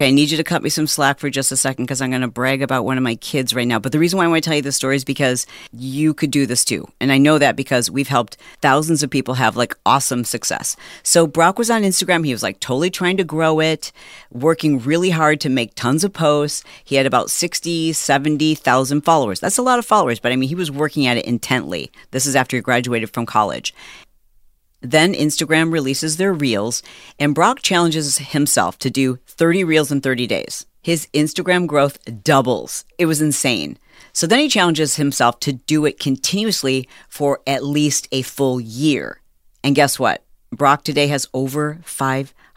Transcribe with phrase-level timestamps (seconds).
[0.00, 2.22] I need you to cut me some slack for just a second because I'm going
[2.22, 3.80] to brag about one of my kids right now.
[3.80, 6.30] But the reason why I want to tell you this story is because you could
[6.30, 6.86] do this too.
[7.00, 10.76] And I know that because we've helped thousands of people have like awesome success.
[11.02, 12.24] So Brock was on Instagram.
[12.24, 13.90] He was like totally trying to grow it,
[14.30, 16.62] working really hard to make tons of posts.
[16.84, 19.40] He had about 60, 70,000 followers.
[19.40, 21.90] That's a lot of followers, but I mean, he was working at it intently.
[22.12, 23.74] This is after he graduated from college.
[24.80, 26.82] Then Instagram releases their reels,
[27.18, 30.66] and Brock challenges himself to do 30 reels in 30 days.
[30.82, 32.84] His Instagram growth doubles.
[32.96, 33.78] It was insane.
[34.12, 39.20] So then he challenges himself to do it continuously for at least a full year.
[39.64, 40.24] And guess what?
[40.50, 41.80] Brock today has over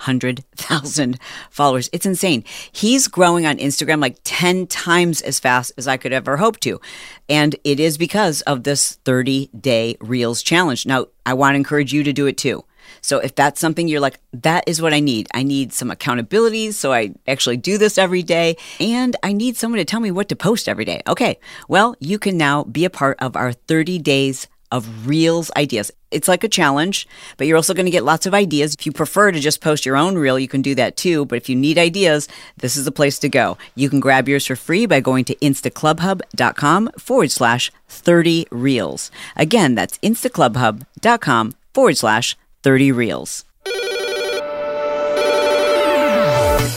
[0.01, 1.19] 500,000
[1.49, 1.89] followers.
[1.93, 2.43] It's insane.
[2.71, 6.81] He's growing on Instagram like 10 times as fast as I could ever hope to.
[7.29, 10.85] And it is because of this 30 day Reels challenge.
[10.85, 12.65] Now, I want to encourage you to do it too.
[13.01, 15.27] So if that's something you're like, that is what I need.
[15.33, 16.71] I need some accountability.
[16.71, 20.29] So I actually do this every day and I need someone to tell me what
[20.29, 21.01] to post every day.
[21.07, 21.39] Okay.
[21.67, 25.91] Well, you can now be a part of our 30 days of Reels ideas.
[26.11, 28.73] It's like a challenge, but you're also going to get lots of ideas.
[28.73, 31.25] If you prefer to just post your own reel, you can do that too.
[31.25, 33.57] But if you need ideas, this is the place to go.
[33.75, 39.11] You can grab yours for free by going to instaclubhub.com forward slash 30 reels.
[39.35, 43.45] Again, that's instaclubhub.com forward slash 30 reels.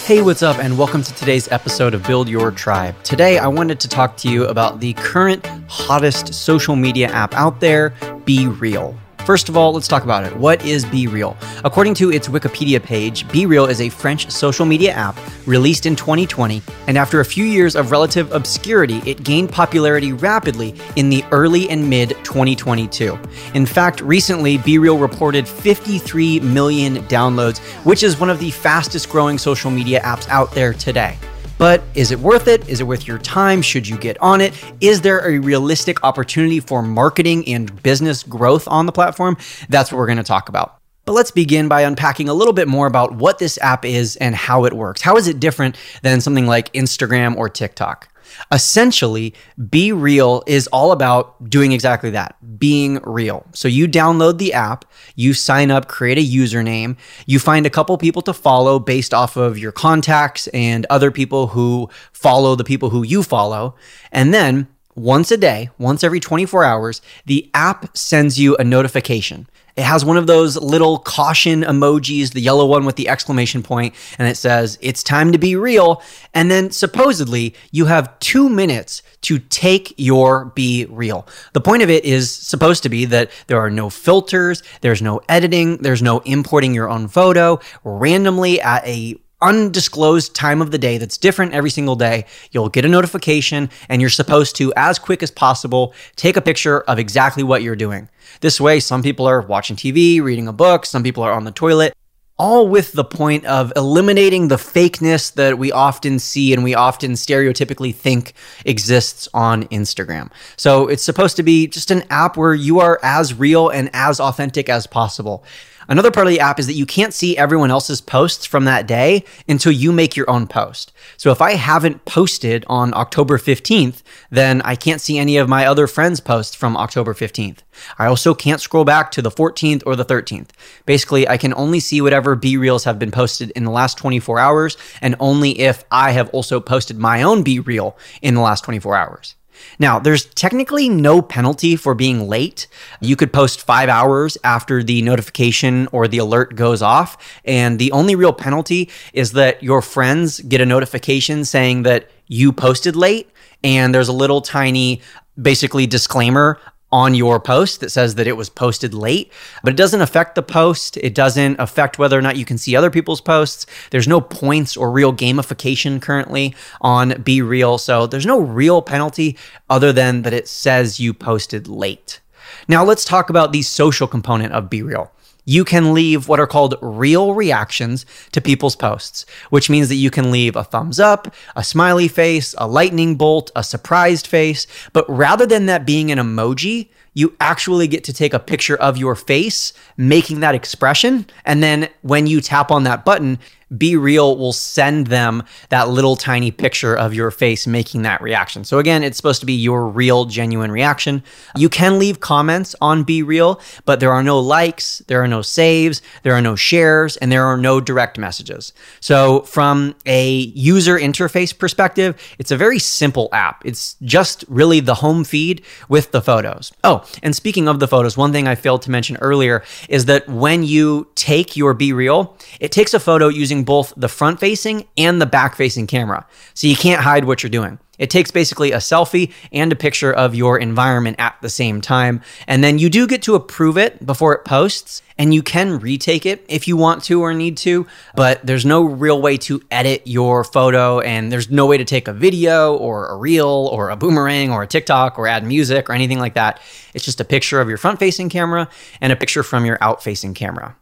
[0.04, 2.94] Hey, what's up, and welcome to today's episode of Build Your Tribe.
[3.04, 7.60] Today, I wanted to talk to you about the current hottest social media app out
[7.60, 7.94] there,
[8.26, 8.94] BeReal.
[9.24, 10.36] First of all, let's talk about it.
[10.36, 11.34] What is BeReal?
[11.64, 16.60] According to its Wikipedia page, BeReal is a French social media app released in 2020,
[16.88, 21.70] and after a few years of relative obscurity, it gained popularity rapidly in the early
[21.70, 23.18] and mid 2022.
[23.54, 29.38] In fact, recently, BeReal reported 53 million downloads, which is one of the fastest growing
[29.38, 31.16] social media apps out there today.
[31.58, 32.68] But is it worth it?
[32.68, 33.62] Is it worth your time?
[33.62, 34.52] Should you get on it?
[34.80, 39.36] Is there a realistic opportunity for marketing and business growth on the platform?
[39.68, 40.78] That's what we're going to talk about.
[41.04, 44.34] But let's begin by unpacking a little bit more about what this app is and
[44.34, 45.02] how it works.
[45.02, 48.08] How is it different than something like Instagram or TikTok?
[48.50, 53.46] Essentially, BeReal is all about doing exactly that, being real.
[53.52, 54.84] So you download the app,
[55.14, 59.36] you sign up, create a username, you find a couple people to follow based off
[59.36, 63.76] of your contacts and other people who follow the people who you follow.
[64.10, 69.48] And then once a day, once every 24 hours, the app sends you a notification.
[69.76, 73.94] It has one of those little caution emojis, the yellow one with the exclamation point,
[74.18, 76.00] and it says, It's time to be real.
[76.32, 81.26] And then supposedly you have two minutes to take your BeReal.
[81.54, 85.20] The point of it is supposed to be that there are no filters, there's no
[85.28, 90.98] editing, there's no importing your own photo randomly at a undisclosed time of the day
[90.98, 92.24] that's different every single day.
[92.50, 96.80] You'll get a notification and you're supposed to, as quick as possible, take a picture
[96.80, 98.08] of exactly what you're doing.
[98.40, 101.52] This way, some people are watching TV, reading a book, some people are on the
[101.52, 101.94] toilet,
[102.36, 107.12] all with the point of eliminating the fakeness that we often see and we often
[107.12, 108.32] stereotypically think
[108.64, 110.32] exists on Instagram.
[110.56, 114.18] So it's supposed to be just an app where you are as real and as
[114.18, 115.44] authentic as possible.
[115.88, 118.86] Another part of the app is that you can't see everyone else's posts from that
[118.86, 120.92] day until you make your own post.
[121.16, 125.66] So if I haven't posted on October 15th, then I can't see any of my
[125.66, 127.58] other friends' posts from October 15th.
[127.98, 130.50] I also can't scroll back to the 14th or the 13th.
[130.86, 134.76] Basically, I can only see whatever BeReals have been posted in the last 24 hours,
[135.02, 139.34] and only if I have also posted my own BeReal in the last 24 hours.
[139.78, 142.66] Now, there's technically no penalty for being late.
[143.00, 147.16] You could post five hours after the notification or the alert goes off.
[147.44, 152.52] And the only real penalty is that your friends get a notification saying that you
[152.52, 153.30] posted late.
[153.62, 155.00] And there's a little tiny,
[155.40, 156.60] basically, disclaimer
[156.94, 159.32] on your post that says that it was posted late,
[159.64, 160.96] but it doesn't affect the post.
[160.98, 163.66] It doesn't affect whether or not you can see other people's posts.
[163.90, 167.80] There's no points or real gamification currently on BeReal.
[167.80, 169.36] So there's no real penalty
[169.68, 172.20] other than that it says you posted late.
[172.68, 175.10] Now let's talk about the social component of BeReal
[175.44, 180.10] you can leave what are called real reactions to people's posts, which means that you
[180.10, 184.66] can leave a thumbs up, a smiley face, a lightning bolt, a surprised face.
[184.92, 188.96] But rather than that being an emoji, you actually get to take a picture of
[188.96, 191.26] your face making that expression.
[191.44, 193.38] And then when you tap on that button,
[193.78, 198.64] BeReal will send them that little tiny picture of your face making that reaction.
[198.64, 201.22] So again, it's supposed to be your real, genuine reaction.
[201.56, 206.02] You can leave comments on BeReal, but there are no likes, there are no saves,
[206.22, 208.72] there are no shares, and there are no direct messages.
[209.00, 213.62] So from a user interface perspective, it's a very simple app.
[213.64, 216.72] It's just really the home feed with the photos.
[216.82, 220.28] Oh, and speaking of the photos, one thing I failed to mention earlier is that
[220.28, 225.20] when you take your BeReal, it takes a photo using both the front facing and
[225.20, 226.26] the back facing camera.
[226.54, 227.78] So you can't hide what you're doing.
[227.98, 232.22] It takes basically a selfie and a picture of your environment at the same time.
[232.48, 236.26] And then you do get to approve it before it posts, and you can retake
[236.26, 240.02] it if you want to or need to, but there's no real way to edit
[240.06, 243.96] your photo, and there's no way to take a video or a reel or a
[243.96, 246.60] boomerang or a TikTok or add music or anything like that.
[246.94, 248.68] It's just a picture of your front facing camera
[249.00, 250.76] and a picture from your out facing camera.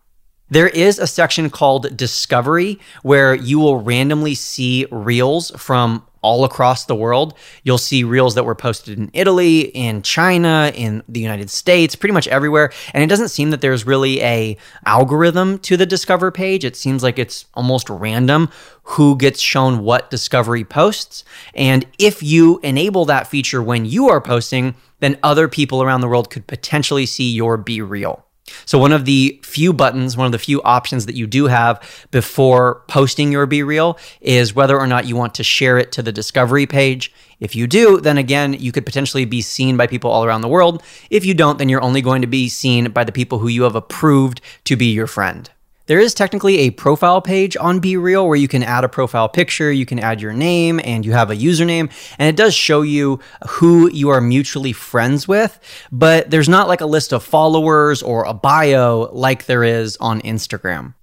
[0.52, 6.84] There is a section called Discovery where you will randomly see reels from all across
[6.84, 7.32] the world.
[7.62, 12.12] You'll see reels that were posted in Italy, in China, in the United States, pretty
[12.12, 12.70] much everywhere.
[12.92, 16.66] And it doesn't seem that there's really a algorithm to the Discover page.
[16.66, 18.50] It seems like it's almost random
[18.82, 21.24] who gets shown what Discovery posts.
[21.54, 26.08] And if you enable that feature when you are posting, then other people around the
[26.08, 28.24] world could potentially see your BeReal.
[28.64, 32.06] So, one of the few buttons, one of the few options that you do have
[32.10, 36.12] before posting your BeReal is whether or not you want to share it to the
[36.12, 37.12] discovery page.
[37.40, 40.48] If you do, then again, you could potentially be seen by people all around the
[40.48, 40.82] world.
[41.10, 43.64] If you don't, then you're only going to be seen by the people who you
[43.64, 45.50] have approved to be your friend.
[45.86, 49.72] There is technically a profile page on BeReal where you can add a profile picture,
[49.72, 53.18] you can add your name, and you have a username, and it does show you
[53.48, 55.58] who you are mutually friends with,
[55.90, 60.20] but there's not like a list of followers or a bio like there is on
[60.22, 60.94] Instagram.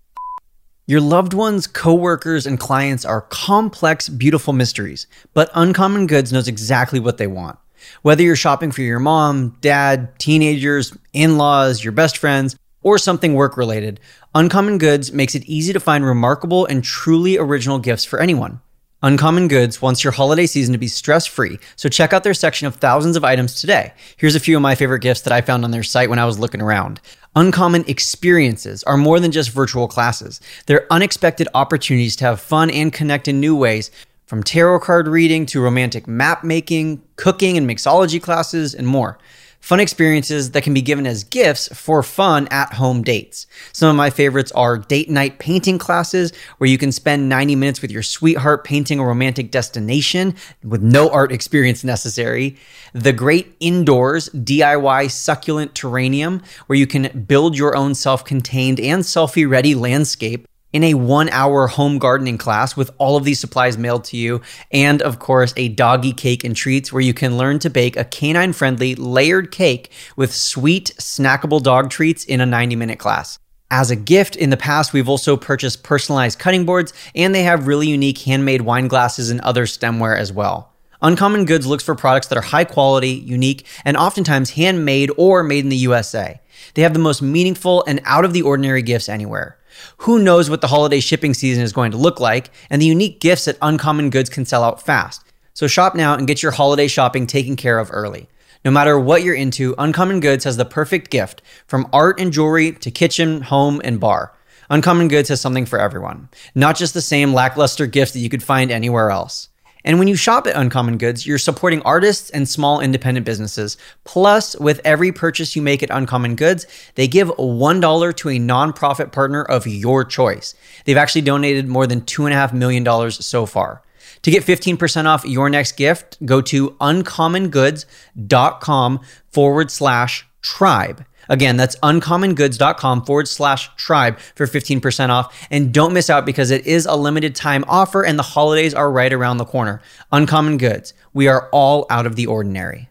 [0.87, 7.01] Your loved ones, coworkers, and clients are complex, beautiful mysteries, but Uncommon Goods knows exactly
[7.01, 7.59] what they want.
[8.01, 13.33] Whether you're shopping for your mom, dad, teenagers, in laws, your best friends, or something
[13.33, 13.99] work related,
[14.35, 18.61] Uncommon Goods makes it easy to find remarkable and truly original gifts for anyone.
[19.01, 22.67] Uncommon Goods wants your holiday season to be stress free, so check out their section
[22.67, 23.91] of thousands of items today.
[24.17, 26.25] Here's a few of my favorite gifts that I found on their site when I
[26.25, 27.01] was looking around.
[27.35, 32.93] Uncommon experiences are more than just virtual classes, they're unexpected opportunities to have fun and
[32.93, 33.89] connect in new ways.
[34.27, 39.17] From tarot card reading to romantic map making, cooking and mixology classes, and more
[39.59, 43.47] fun experiences that can be given as gifts for fun at home dates.
[43.71, 47.81] Some of my favorites are date night painting classes, where you can spend 90 minutes
[47.81, 52.57] with your sweetheart painting a romantic destination with no art experience necessary.
[52.93, 59.03] The Great Indoors DIY Succulent Terrarium, where you can build your own self contained and
[59.03, 63.77] selfie ready landscape in a one hour home gardening class with all of these supplies
[63.77, 64.41] mailed to you.
[64.71, 68.03] And of course, a doggy cake and treats where you can learn to bake a
[68.03, 73.39] canine friendly layered cake with sweet, snackable dog treats in a 90 minute class.
[73.71, 77.67] As a gift, in the past, we've also purchased personalized cutting boards, and they have
[77.67, 80.73] really unique handmade wine glasses and other stemware as well.
[81.03, 85.63] Uncommon Goods looks for products that are high quality, unique, and oftentimes handmade or made
[85.63, 86.41] in the USA.
[86.73, 89.58] They have the most meaningful and out of the ordinary gifts anywhere.
[89.97, 93.19] Who knows what the holiday shipping season is going to look like, and the unique
[93.19, 95.23] gifts at Uncommon Goods can sell out fast.
[95.53, 98.29] So shop now and get your holiday shopping taken care of early.
[98.63, 102.71] No matter what you're into, Uncommon Goods has the perfect gift from art and jewelry
[102.73, 104.33] to kitchen, home, and bar.
[104.69, 108.43] Uncommon Goods has something for everyone, not just the same lackluster gifts that you could
[108.43, 109.48] find anywhere else.
[109.85, 113.77] And when you shop at Uncommon Goods, you're supporting artists and small independent businesses.
[114.03, 119.11] Plus, with every purchase you make at Uncommon Goods, they give $1 to a nonprofit
[119.11, 120.53] partner of your choice.
[120.85, 123.81] They've actually donated more than $2.5 million so far.
[124.23, 128.99] To get 15% off your next gift, go to uncommongoods.com
[129.31, 131.05] forward slash tribe.
[131.29, 135.47] Again, that's uncommongoods.com forward slash tribe for 15% off.
[135.49, 138.91] And don't miss out because it is a limited time offer and the holidays are
[138.91, 139.81] right around the corner.
[140.11, 142.89] Uncommon Goods, we are all out of the ordinary.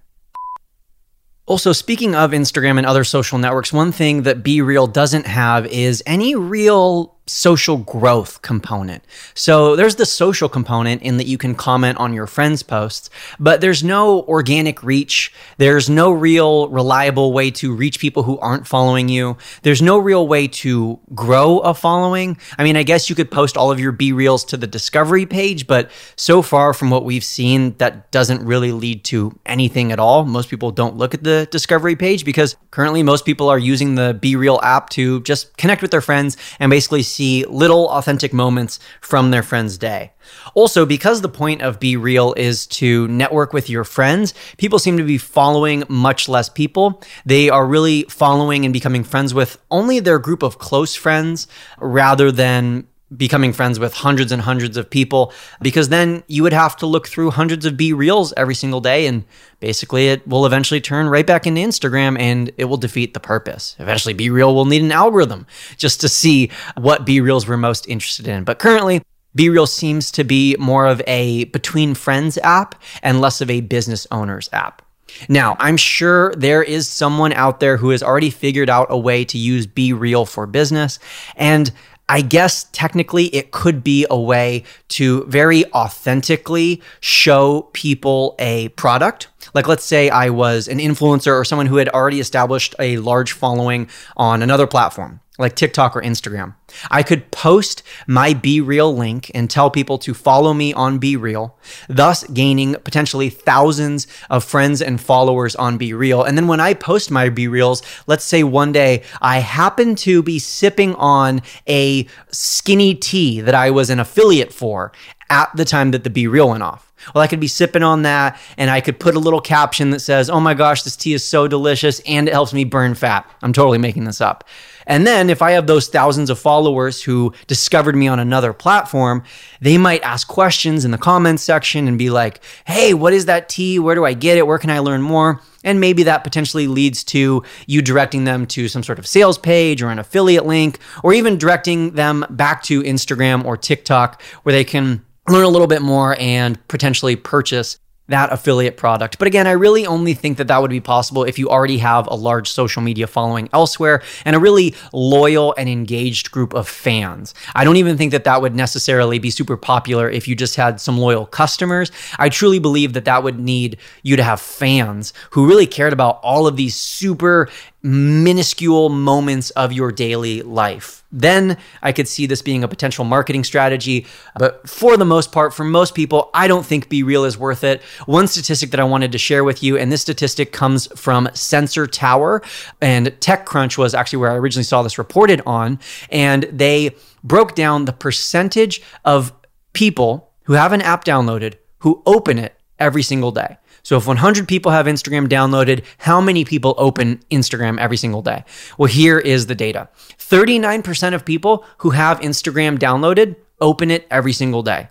[1.47, 6.02] Also, speaking of Instagram and other social networks, one thing that BeReal doesn't have is
[6.07, 9.04] any real social growth component.
[9.35, 13.61] So there's the social component in that you can comment on your friends' posts, but
[13.61, 15.32] there's no organic reach.
[15.58, 19.37] There's no real reliable way to reach people who aren't following you.
[19.62, 22.38] There's no real way to grow a following.
[22.58, 25.66] I mean, I guess you could post all of your BeReals to the discovery page,
[25.66, 30.25] but so far from what we've seen, that doesn't really lead to anything at all.
[30.25, 34.18] Most people don't look at the discovery page because currently most people are using the
[34.23, 39.31] BeReal app to just connect with their friends and basically see little authentic moments from
[39.31, 40.13] their friend's day.
[40.55, 45.05] Also, because the point of BeReal is to network with your friends, people seem to
[45.05, 47.03] be following much less people.
[47.27, 51.49] They are really following and becoming friends with only their group of close friends
[51.79, 56.77] rather than becoming friends with hundreds and hundreds of people because then you would have
[56.77, 59.25] to look through hundreds of BeReals every single day and
[59.61, 63.77] basically it will eventually turn right back into Instagram and it will defeat the purpose.
[63.79, 65.47] Eventually BeReal will need an algorithm
[65.79, 68.45] just to see what BeReals we're most interested in.
[68.45, 69.00] But currently
[69.37, 74.07] BeReal seems to be more of a between friends app and less of a business
[74.11, 74.83] owners app.
[75.29, 79.25] Now, I'm sure there is someone out there who has already figured out a way
[79.25, 80.99] to use BeReal for business.
[81.37, 81.73] And
[82.09, 89.29] I guess technically it could be a way to very authentically show people a product.
[89.55, 93.33] Like, let's say I was an influencer or someone who had already established a large
[93.33, 96.54] following on another platform like TikTok or Instagram.
[96.90, 101.52] I could post my BeReal link and tell people to follow me on BeReal,
[101.88, 106.26] thus gaining potentially thousands of friends and followers on BeReal.
[106.26, 110.38] And then when I post my BeReals, let's say one day I happen to be
[110.38, 114.92] sipping on a skinny tea that I was an affiliate for
[115.30, 116.88] at the time that the BeReal went off.
[117.14, 120.00] Well, I could be sipping on that and I could put a little caption that
[120.00, 123.28] says, Oh my gosh, this tea is so delicious and it helps me burn fat.
[123.42, 124.45] I'm totally making this up.
[124.88, 129.23] And then if I have those thousands of followers who discovered me on another platform,
[129.61, 133.49] they might ask questions in the comments section and be like, hey, what is that
[133.49, 133.78] tea?
[133.78, 134.47] Where do I get it?
[134.47, 135.40] Where can I learn more?
[135.62, 139.83] And maybe that potentially leads to you directing them to some sort of sales page
[139.83, 144.64] or an affiliate link, or even directing them back to Instagram or TikTok where they
[144.64, 147.78] can learn a little bit more and potentially purchase
[148.09, 149.19] that affiliate product.
[149.19, 152.07] But again, I really only think that that would be possible if you already have
[152.07, 157.35] a large social media following elsewhere and a really loyal and engaged group of fans.
[157.55, 160.81] I don't even think that that would necessarily be super popular if you just had
[160.81, 161.93] some loyal customers.
[162.19, 166.21] I truly believe that that would need you to have fans who really cared about
[166.23, 167.49] all of these super
[167.88, 171.02] minuscule moments of your daily life.
[171.11, 174.07] Then I could see this being a potential marketing strategy.
[174.37, 177.83] But for the most part, for most people, I don't think BeReal is worth it.
[178.04, 181.87] One statistic that I wanted to share with you, and this statistic comes from Sensor
[181.87, 182.42] Tower,
[182.83, 185.78] and TechCrunch was actually where I originally saw this reported on.
[186.11, 189.33] And they broke down the percentage of
[189.73, 193.56] people who have an app downloaded who open it every single day.
[193.82, 198.44] So if 100 people have Instagram downloaded, how many people open Instagram every single day?
[198.76, 204.32] Well, here is the data 39% of people who have Instagram downloaded open it every
[204.32, 204.88] single day.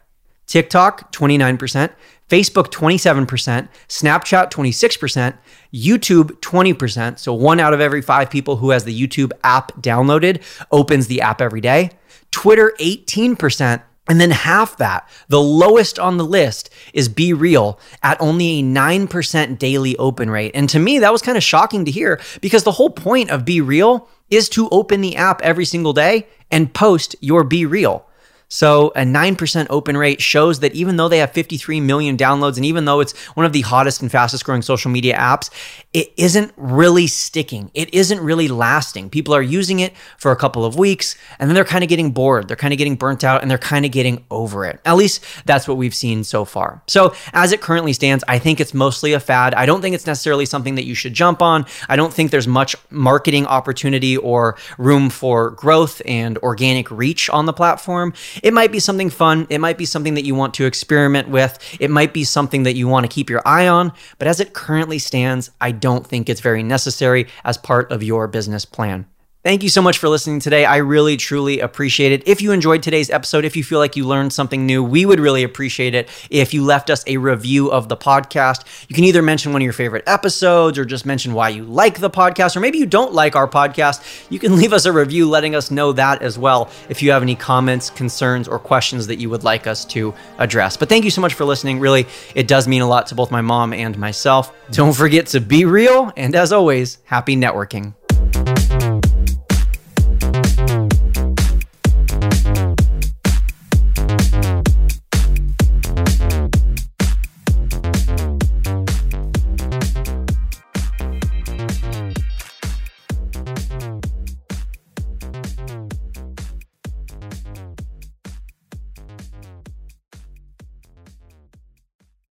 [0.47, 1.91] TikTok, 29%,
[2.29, 5.37] Facebook, 27%, Snapchat, 26%,
[5.73, 7.19] YouTube, 20%.
[7.19, 10.41] So one out of every five people who has the YouTube app downloaded
[10.71, 11.91] opens the app every day.
[12.31, 13.81] Twitter, 18%.
[14.09, 19.57] And then half that, the lowest on the list, is BeReal at only a 9%
[19.57, 20.51] daily open rate.
[20.55, 23.43] And to me, that was kind of shocking to hear because the whole point of
[23.43, 28.03] BeReal is to open the app every single day and post your BeReal.
[28.49, 32.65] So a 9% open rate shows that even though they have 53 million downloads and
[32.65, 35.49] even though it's one of the hottest and fastest growing social media apps,
[35.93, 37.71] it isn't really sticking.
[37.73, 39.09] It isn't really lasting.
[39.09, 42.11] People are using it for a couple of weeks and then they're kind of getting
[42.11, 42.47] bored.
[42.47, 44.79] They're kind of getting burnt out and they're kind of getting over it.
[44.85, 46.81] At least that's what we've seen so far.
[46.87, 49.55] So as it currently stands, I think it's mostly a fad.
[49.55, 51.65] I don't think it's necessarily something that you should jump on.
[51.89, 57.45] I don't think there's much marketing opportunity or room for growth and organic reach on
[57.45, 58.13] the platform.
[58.43, 59.47] It might be something fun.
[59.49, 61.57] It might be something that you want to experiment with.
[61.79, 63.91] It might be something that you want to keep your eye on.
[64.19, 68.27] But as it currently stands, I don't think it's very necessary as part of your
[68.27, 69.05] business plan.
[69.47, 70.65] Thank you so much for listening today.
[70.65, 72.27] I really, truly appreciate it.
[72.27, 75.21] If you enjoyed today's episode, if you feel like you learned something new, we would
[75.21, 78.65] really appreciate it if you left us a review of the podcast.
[78.89, 82.01] You can either mention one of your favorite episodes or just mention why you like
[82.01, 84.27] the podcast, or maybe you don't like our podcast.
[84.29, 87.21] You can leave us a review letting us know that as well if you have
[87.21, 90.75] any comments, concerns, or questions that you would like us to address.
[90.75, 91.79] But thank you so much for listening.
[91.79, 94.53] Really, it does mean a lot to both my mom and myself.
[94.71, 97.93] Don't forget to be real, and as always, happy networking.